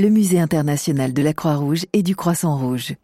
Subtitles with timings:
[0.00, 2.94] le Musée international de la Croix-Rouge et du Croissant Rouge.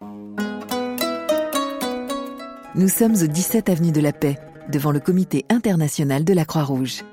[2.73, 4.39] Nous sommes au 17 avenue de la Paix,
[4.71, 7.03] devant le Comité international de la Croix-Rouge.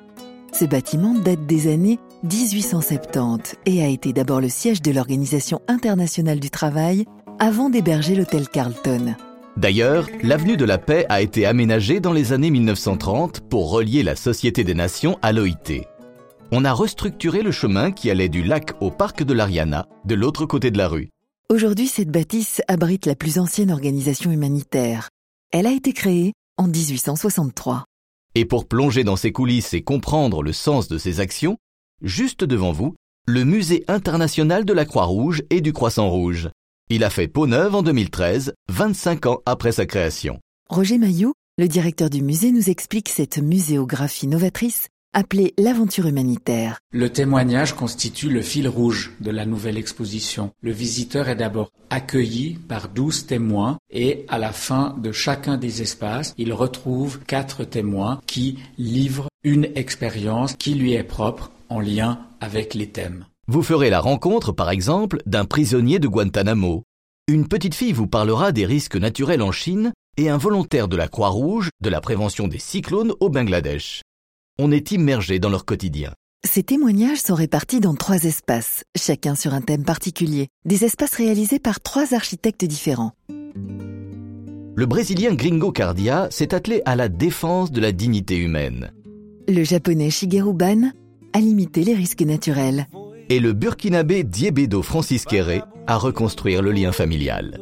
[0.58, 6.40] Ce bâtiment date des années 1870 et a été d'abord le siège de l'Organisation internationale
[6.40, 7.04] du travail
[7.38, 9.16] avant d'héberger l'hôtel Carlton.
[9.58, 14.16] D'ailleurs, l'avenue de la Paix a été aménagée dans les années 1930 pour relier la
[14.16, 15.84] Société des Nations à l'OIT.
[16.52, 20.46] On a restructuré le chemin qui allait du lac au parc de l'Ariana, de l'autre
[20.46, 21.10] côté de la rue.
[21.48, 25.10] Aujourd'hui, cette bâtisse abrite la plus ancienne organisation humanitaire.
[25.52, 27.84] Elle a été créée en 1863.
[28.34, 31.56] Et pour plonger dans ses coulisses et comprendre le sens de ses actions,
[32.02, 32.94] juste devant vous,
[33.26, 36.50] le Musée international de la Croix-Rouge et du Croissant Rouge.
[36.90, 40.40] Il a fait peau neuve en 2013, 25 ans après sa création.
[40.68, 46.78] Roger Maillot, le directeur du musée, nous explique cette muséographie novatrice appelée l'aventure humanitaire.
[46.92, 50.50] Le témoignage constitue le fil rouge de la nouvelle exposition.
[50.60, 55.80] Le visiteur est d'abord accueilli par 12 témoins et à la fin de chacun des
[55.80, 62.18] espaces, il retrouve quatre témoins qui livrent une expérience qui lui est propre en lien
[62.40, 63.26] avec les thèmes.
[63.46, 66.84] Vous ferez la rencontre, par exemple, d'un prisonnier de Guantanamo.
[67.28, 71.08] Une petite fille vous parlera des risques naturels en Chine et un volontaire de la
[71.08, 74.02] Croix-Rouge de la prévention des cyclones au Bangladesh.
[74.56, 76.12] On est immergé dans leur quotidien.
[76.46, 81.58] Ces témoignages sont répartis dans trois espaces, chacun sur un thème particulier, des espaces réalisés
[81.58, 83.10] par trois architectes différents.
[84.76, 88.92] Le Brésilien Gringo Cardia s'est attelé à la défense de la dignité humaine.
[89.48, 90.92] Le Japonais Shigeru Ban
[91.32, 92.86] a limité les risques naturels
[93.28, 97.58] et le burkinabé Diebedo Francis Kéré à reconstruire le lien familial.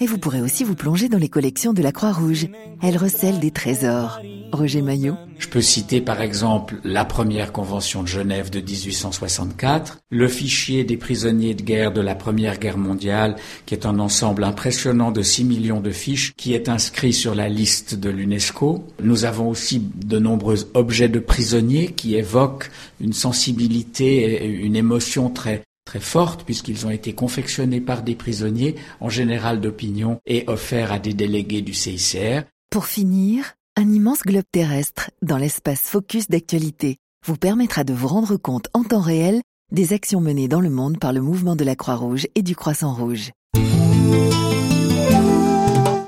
[0.00, 2.48] Et vous pourrez aussi vous plonger dans les collections de la Croix-Rouge.
[2.82, 4.20] Elle recèle des trésors.
[4.54, 5.16] Roger Maillot.
[5.38, 10.96] Je peux citer par exemple la première convention de Genève de 1864, le fichier des
[10.96, 15.44] prisonniers de guerre de la Première Guerre mondiale, qui est un ensemble impressionnant de 6
[15.44, 18.84] millions de fiches, qui est inscrit sur la liste de l'UNESCO.
[19.02, 25.30] Nous avons aussi de nombreux objets de prisonniers qui évoquent une sensibilité et une émotion
[25.30, 30.92] très très forte puisqu'ils ont été confectionnés par des prisonniers en général d'opinion et offerts
[30.92, 32.42] à des délégués du CICR.
[32.70, 36.96] Pour finir, un immense globe terrestre dans l'espace focus d'actualité
[37.26, 39.40] vous permettra de vous rendre compte en temps réel
[39.72, 42.94] des actions menées dans le monde par le mouvement de la Croix-Rouge et du Croissant
[42.94, 43.30] Rouge.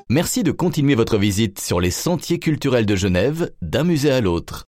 [0.08, 4.66] Merci de continuer votre visite sur les sentiers culturels de Genève d'un musée à l'autre.